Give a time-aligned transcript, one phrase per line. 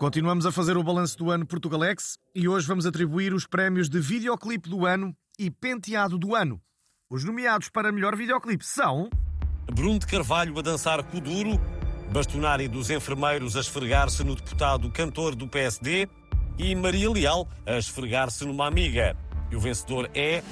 [0.00, 4.00] Continuamos a fazer o balanço do ano Portugalex e hoje vamos atribuir os prémios de
[4.00, 6.58] videoclipe do ano e penteado do ano.
[7.10, 9.10] Os nomeados para melhor videoclipe são.
[9.70, 11.60] Bruno de Carvalho a dançar Kuduro,
[12.10, 16.08] Bastonari dos enfermeiros a esfregar-se no deputado cantor do PSD
[16.58, 19.14] e Maria Leal a esfregar-se numa amiga.
[19.50, 20.42] E o vencedor é.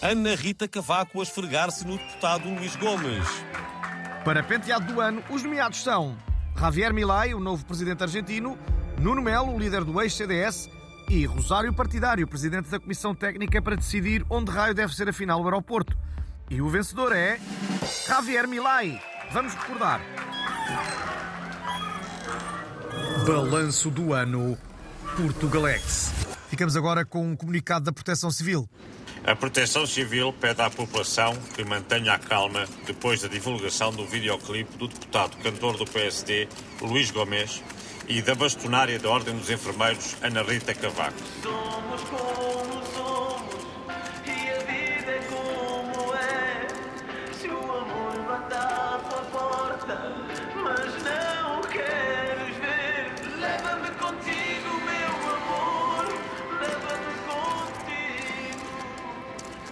[0.00, 3.26] Ana Rita Cavaco a esfregar-se no deputado Luís Gomes.
[4.24, 6.16] Para penteado do ano, os nomeados são
[6.60, 8.58] Javier Milei, o novo presidente argentino,
[9.00, 10.68] Nuno Melo, o líder do ex-CDS,
[11.08, 15.40] e Rosário Partidário, presidente da Comissão Técnica para decidir onde raio deve ser a final
[15.40, 15.96] do aeroporto.
[16.50, 17.40] E o vencedor é
[18.06, 19.00] Javier Milei.
[19.32, 20.02] Vamos recordar.
[23.26, 24.58] Balanço do ano
[25.16, 26.12] Portugalex.
[26.48, 28.68] Ficamos agora com um comunicado da Proteção Civil.
[29.24, 34.76] A Proteção Civil pede à população que mantenha a calma depois da divulgação do videoclipe
[34.78, 36.48] do deputado cantor do PSD,
[36.80, 37.62] Luís Gomes,
[38.08, 41.14] e da bastonária da Ordem dos Enfermeiros, Ana Rita Cavaco.
[41.42, 43.29] Somos como somos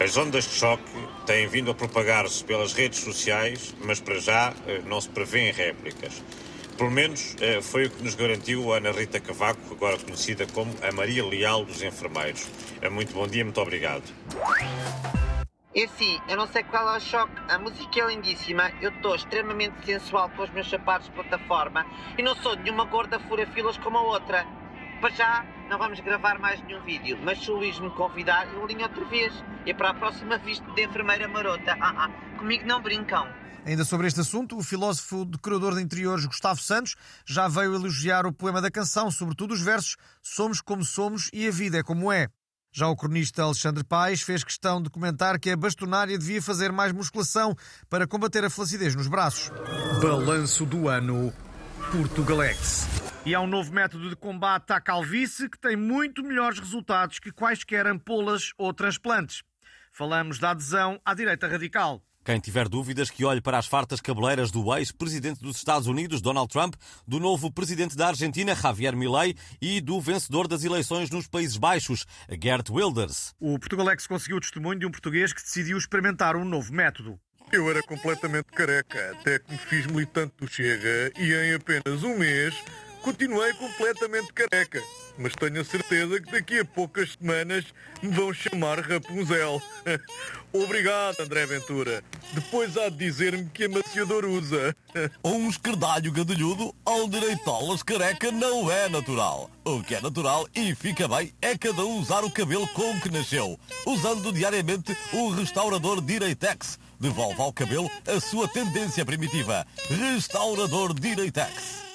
[0.00, 0.84] As ondas de choque
[1.27, 6.22] têm vindo a propagar-se pelas redes sociais, mas para já eh, não se prevêem réplicas.
[6.77, 10.72] Pelo menos eh, foi o que nos garantiu a Ana Rita Cavaco, agora conhecida como
[10.88, 12.46] a Maria Leal dos Enfermeiros.
[12.80, 14.04] Eh, Muito bom dia, muito obrigado.
[15.74, 17.32] É assim, eu não sei qual é o choque.
[17.48, 21.84] A música é lindíssima, eu estou extremamente sensual com os meus sapatos de plataforma
[22.16, 24.46] e não sou nenhuma gorda fura-filas como a outra.
[25.00, 28.64] Para já, não vamos gravar mais nenhum vídeo, mas se o Luís me convidar, eu
[28.64, 29.33] alinho outra vez.
[29.66, 31.77] E para a próxima visto de enfermeira marota.
[31.80, 33.28] Ah, ah, comigo não brincam.
[33.66, 38.32] Ainda sobre este assunto, o filósofo decorador de interiores Gustavo Santos já veio elogiar o
[38.32, 42.28] poema da canção, sobretudo os versos Somos como somos e a vida é como é.
[42.72, 46.92] Já o cronista Alexandre Paes fez questão de comentar que a bastonária devia fazer mais
[46.92, 47.54] musculação
[47.91, 49.50] para combater a flacidez nos braços.
[50.00, 51.32] Balanço do ano
[51.91, 53.07] Portugalex.
[53.28, 57.31] E há um novo método de combate à calvície que tem muito melhores resultados que
[57.31, 59.43] quaisquer ampolas ou transplantes.
[59.93, 62.03] Falamos da adesão à direita radical.
[62.25, 66.50] Quem tiver dúvidas que olhe para as fartas cabeleiras do ex-presidente dos Estados Unidos, Donald
[66.50, 66.75] Trump,
[67.06, 72.06] do novo presidente da Argentina, Javier Milei, e do vencedor das eleições nos Países Baixos,
[72.43, 73.34] Gert Wilders.
[73.39, 77.21] O Portugalex conseguiu o testemunho de um português que decidiu experimentar um novo método.
[77.53, 82.19] Eu era completamente careca, até que me fiz militante do Chega e em apenas um
[82.19, 82.55] mês
[82.98, 84.82] continuei completamente careca.
[85.16, 87.64] Mas tenho a certeza que daqui a poucas semanas
[88.00, 89.60] me vão chamar Rapunzel.
[90.53, 92.04] Obrigado, André Ventura.
[92.32, 94.75] Depois há de dizer-me que amaciador usa.
[95.25, 99.50] Um escardalho gadalhudo ao direitolas careca não é natural.
[99.65, 103.10] O que é natural e fica bem é cada um usar o cabelo como que
[103.10, 106.78] nasceu, usando diariamente o restaurador Direitex.
[106.98, 109.66] Devolve ao cabelo a sua tendência primitiva.
[109.88, 111.88] Restaurador Direitex.